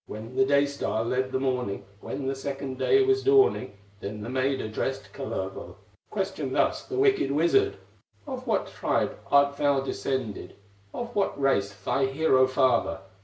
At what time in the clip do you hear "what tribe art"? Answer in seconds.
8.47-9.55